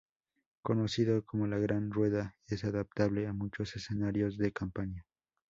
[0.63, 5.05] Conocido como la Gran Rueda es adaptable a muchos escenarios de campaña.